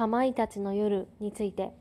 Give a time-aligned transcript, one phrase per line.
[0.00, 1.74] かまいたちの夜について。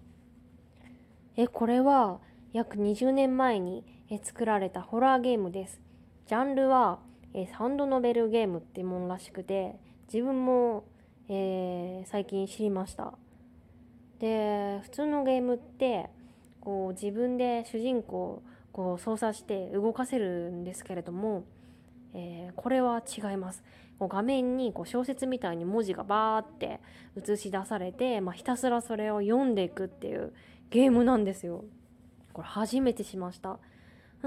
[1.37, 2.19] えこれは
[2.51, 3.85] 約20年前に
[4.21, 5.79] 作られたホラーゲームです。
[6.27, 6.99] ジャンルは
[7.57, 9.79] サウンドノベルゲームってものらしくて
[10.11, 10.83] 自分も、
[11.29, 13.13] えー、最近知りました。
[14.19, 16.09] で普通のゲームって
[16.59, 18.43] こう自分で主人公を
[18.73, 21.45] こう操作して動かせるんですけれども、
[22.13, 23.63] えー、これは違います。
[23.99, 26.79] こう画面にこう小説みたいに文字がバーって
[27.17, 30.33] 映し出されて、まあ、ひたすらそれを読んでいくっていう
[30.69, 31.65] ゲームなんですよ。
[32.31, 33.59] これ初めてしました。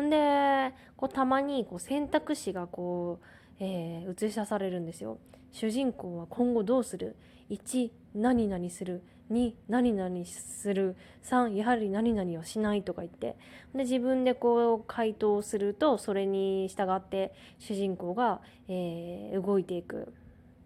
[0.00, 3.26] んでこうたまにこう選択肢がこう、
[3.60, 5.18] えー、映し出されるんですよ。
[5.52, 7.16] 主人公は今後どうする
[7.50, 9.02] ？1何々する。
[9.30, 10.96] 2何々する。
[11.22, 13.36] 3やはり何々をしないとか言って。
[13.74, 20.12] で自分でこう回答するとそれに従って主人公が、えー、動いていく。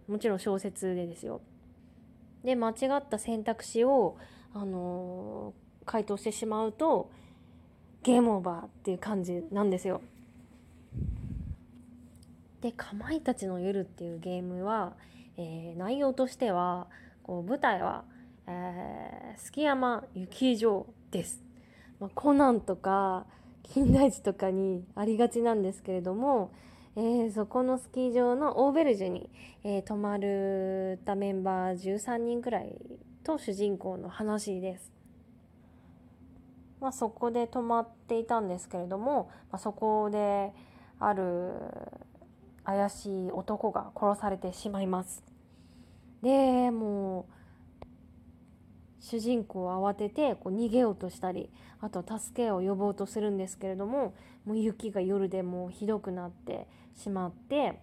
[0.07, 1.41] もちろん小説でですよ。
[2.43, 4.17] で間違った選択肢を、
[4.53, 7.11] あのー、回答してしまうと
[8.03, 10.01] ゲームオーバーっていう感じなんですよ。
[12.61, 14.95] で「かまいたちの夜」っていうゲームは、
[15.37, 16.87] えー、内容としては
[17.23, 18.03] こう舞台は、
[18.47, 21.43] えー、築山雪城です。
[21.99, 23.25] まあ、コナンとか
[23.63, 26.51] 金田一とかにありがちなんですけれども、
[26.95, 29.29] えー、そこのスキー場のオーベルジュに、
[29.63, 32.75] えー、泊まるたメンバー13人くらい
[33.23, 34.91] と主人公の話です。
[36.79, 40.53] まあ、そこで泊まっていたんですけれども、まあ、そこで
[40.99, 41.51] ある
[42.67, 45.23] 怪しい男が殺されてしまいます。
[46.21, 47.33] でもう
[48.99, 54.13] 主人公は慌ててこう逃げようとしたりあと助けを呼ぼうとするんですけれども
[54.45, 57.79] もう雪が夜でもうひどくなってしまって、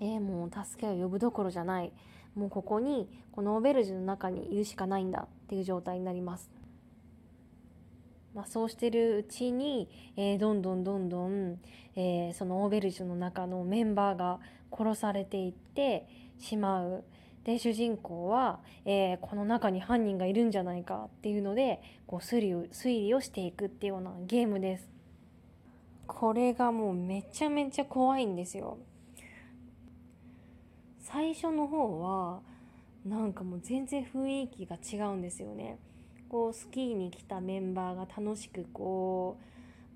[0.00, 1.92] えー、もう助けを呼ぶどころじゃない
[2.34, 6.50] もうここにこのオーベルジュの中にいるしかないんだっていう状態になります。
[8.34, 11.58] まあ、そうしてるうちに、えー、どんどんどんどん、
[11.96, 16.06] えー、そのオーベルジュの中のメンバーが殺されていって
[16.38, 17.04] しまう。
[17.44, 24.88] で主人公は、えー、この中に犯人がいるんじゃないかっていうのでこう推理を推理をしていくっていうようなゲームです。
[26.06, 28.78] これがもうめちゃめちゃ怖いんですよ。
[31.00, 32.40] 最初の方は
[33.04, 35.78] なんかもう全然雰囲気が違うんですよね。
[36.32, 39.36] こうスキーに来たメンバーが楽しくこ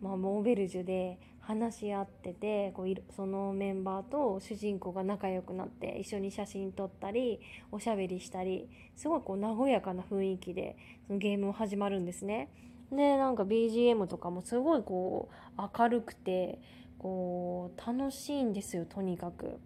[0.03, 7.41] う、まあ、モーベルジュで話し合っててこうそのメンバーと主人公が仲良くなって一緒に写真撮ったり
[7.73, 10.77] おしゃべりしたりすごいこう和やかな雰囲気で
[11.07, 12.51] そのゲーム始まるんですね。
[12.93, 16.61] でなんか BGM とかもすごいこう明るくて
[16.99, 19.59] こう楽しいんですよとにかく。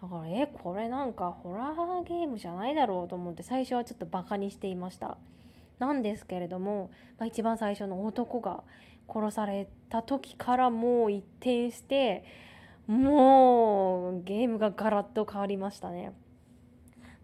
[0.00, 5.18] だからえこれなんかホラーゲームじゃないだろうと思って最初はちょっとバカにしていました。
[5.78, 8.62] なんですけれども、まあ、一番最初の男が
[9.08, 12.24] 殺された時からもう一転して
[12.86, 16.12] もうゲームがガラッと変わりましたね、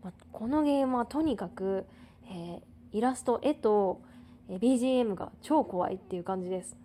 [0.03, 1.87] まあ、このゲームはとにかく、
[2.27, 2.61] えー、
[2.93, 4.03] イラスト絵と
[4.49, 6.77] BGM が超怖いっていう感じです。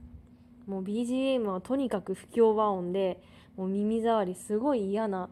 [0.65, 3.21] もう BGM はとにかく不協和音で
[3.57, 5.29] もう耳障りすごい嫌な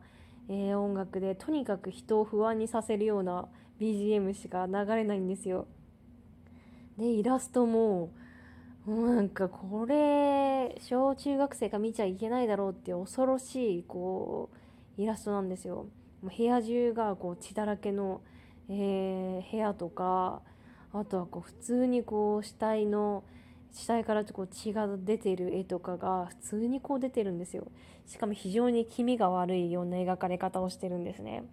[0.49, 3.47] えー、音楽でとにかく人を不安にさせるような
[3.79, 5.67] BGM しか流れないんですよ。
[6.97, 8.11] でイラストも
[8.85, 14.49] もなんかこれ小中学生が見ちゃいけないだろうって恐ろしいこ
[14.97, 15.87] うイラストなんですよ。
[16.21, 18.21] もう部屋中がこう血だらけの、
[18.69, 20.41] えー、部屋とか
[20.93, 23.23] あとはこう普通にこう死体の
[23.71, 27.67] 死体からこう血が出てる絵とかが普通にこう出てるんですよ。
[28.05, 31.43] しかも非常に気味が悪いような描かれ方をしてるんですね。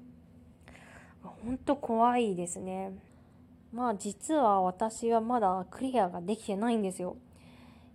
[1.22, 2.92] ほんと怖いですね。
[3.72, 7.16] まあ実は私はまだクリアができてないんですよ。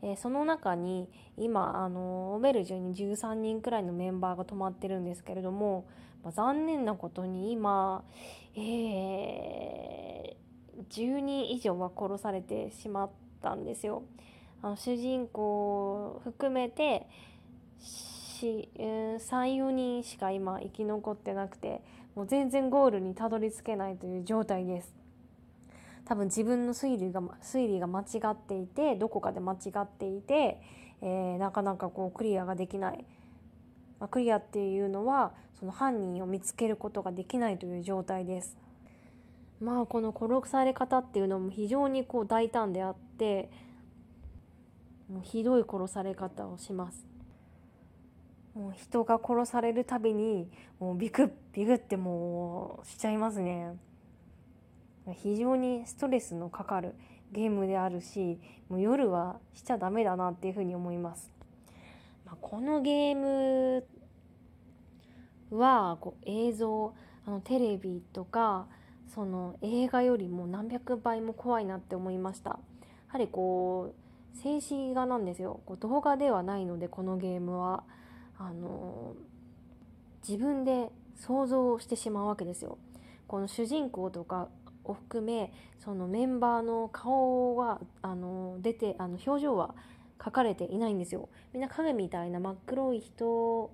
[0.01, 5.85] えー、その中に今あのオベルジュに13人くらいのメンバーが泊まってるんですけれども、
[6.23, 8.03] まあ、残念なことに今、
[8.55, 10.35] えー、
[10.89, 14.03] 10人以上は殺されてしまってたんですよ。
[14.61, 17.07] あの主人公含めて
[18.41, 21.81] 34人しか今生き残ってなくて
[22.15, 24.93] もう全然ゴールにたどり着けないという状態です。
[26.05, 30.59] 多分自分の推理が推理が間違っていてどこかで間違っていて、
[31.01, 33.05] えー、なかなかこうクリアができない、
[33.99, 38.57] まあ、クリアっていうのはその犯人を見つけることができないという状態です。
[39.61, 43.08] まあこの殺され方っていうのも非常にこう大胆であって
[45.09, 47.05] もうひどい殺され方をします
[48.53, 50.49] もう人が殺されるたびに
[50.79, 53.75] もうビクッビクってもうしちゃいますね
[55.13, 56.95] 非常にストレスのかかる
[57.31, 58.39] ゲームであるし
[58.69, 61.31] もう夜はしちゃダメだなっていうふうに思います。
[62.25, 63.85] まあ、このゲーム
[65.51, 66.93] はこう映像
[67.25, 68.67] あのテレビとか
[69.07, 72.59] その映画よりも何百倍も怖いなって思いました。
[73.09, 73.93] やはりこ
[74.35, 77.83] う静止画なんですよこう動画ではないのでこのゲームは
[78.37, 79.15] あの
[80.27, 82.77] 自分で想像してしまうわけですよ。
[83.27, 84.47] この主人公とか
[84.83, 89.75] を含めそのメンバーの顔はあの出てあの表情は
[90.23, 91.29] 書かれていないんですよ。
[91.53, 93.71] みんな影みたいな真っ黒い人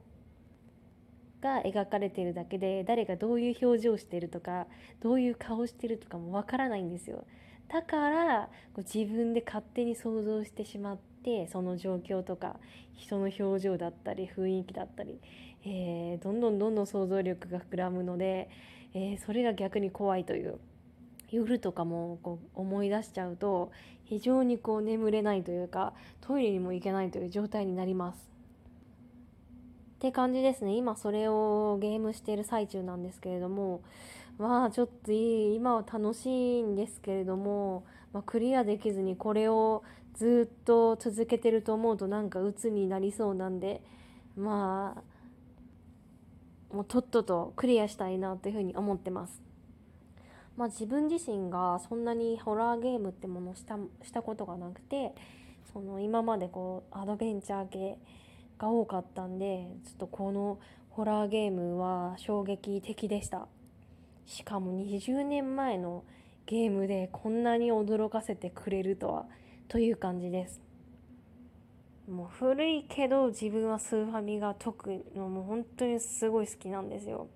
[1.41, 4.67] が描かれてるだけで誰がどういう表情をしてるとか
[5.01, 7.25] どういう顔してるとかもわからないんですよ。
[7.67, 12.57] だから自分で勝手に想像してしまってその状況とか
[12.93, 15.19] 人の表情だったり雰囲気だったり、
[15.63, 18.49] えー、どんどんどんどん想像力が膨らむので、
[18.93, 20.59] えー、それが逆に怖いという
[21.31, 23.71] 夜とかもこう思い出しちゃうと
[24.05, 28.35] 非常にこう眠れないというかトイレにも行けないという状態になります。
[29.95, 33.81] って感じですね今それをゲームしている最中なんですけれども
[34.37, 39.83] まあちょっといい今は楽しいんですけれども、まあ、クリアできずにこれを
[40.13, 43.81] ずっと続けてると思うとなんか鬱になりそうなんで
[44.35, 44.95] ま
[46.71, 49.41] あもうとっととクリアしたいなというふうに思ってます。
[50.57, 55.13] まあ、自分自身がそんなにホラーゲームってものをしたしたことがなくて
[55.73, 57.97] その今までこうアドベンチャー系
[58.57, 60.59] が多かったんでちょっとこの
[60.91, 63.49] ホラーゲームは衝撃的でした
[64.25, 66.03] しかも20年前の
[66.45, 69.25] ゲームでこんなに驚かせてくれるとは
[69.67, 70.61] という感じです。
[72.07, 77.27] もう古いけど自分はスーファミが特のもう本当にすごい好きなんですよ。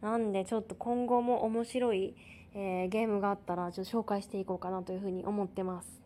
[0.00, 2.14] なんでちょっと今後も面白い、
[2.54, 6.03] えー、ゲームがあったらちょっと紹介していこうかなというふうに思ってます。